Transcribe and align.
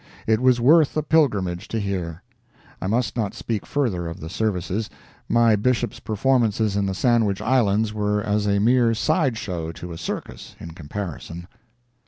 It 0.25 0.39
was 0.41 0.59
worth 0.59 0.97
a 0.97 1.03
pilgrimage 1.03 1.67
to 1.67 1.79
hear. 1.79 2.23
I 2.81 2.87
must 2.87 3.15
not 3.15 3.35
speak 3.35 3.67
further 3.67 4.07
of 4.07 4.19
the 4.19 4.31
services—my 4.31 5.55
Bishop's 5.57 5.99
performances 5.99 6.75
in 6.75 6.87
the 6.87 6.95
Sandwich 6.95 7.39
Islands 7.39 7.93
were 7.93 8.19
as 8.23 8.47
a 8.47 8.57
mere 8.57 8.95
side 8.95 9.37
show 9.37 9.71
to 9.73 9.91
a 9.91 9.99
circus, 9.99 10.55
in 10.59 10.71
comparison. 10.71 11.47